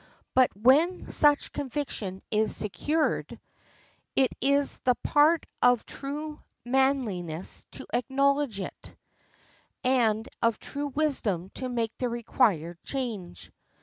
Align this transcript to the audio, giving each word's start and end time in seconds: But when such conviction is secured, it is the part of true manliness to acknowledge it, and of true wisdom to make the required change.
But 0.33 0.49
when 0.57 1.11
such 1.11 1.51
conviction 1.51 2.23
is 2.31 2.55
secured, 2.57 3.39
it 4.15 4.31
is 4.41 4.79
the 4.79 4.95
part 5.03 5.45
of 5.61 5.85
true 5.85 6.41
manliness 6.65 7.67
to 7.73 7.85
acknowledge 7.93 8.59
it, 8.59 8.95
and 9.83 10.27
of 10.41 10.57
true 10.57 10.87
wisdom 10.87 11.49
to 11.51 11.69
make 11.69 11.95
the 11.99 12.09
required 12.09 12.79
change. 12.83 13.51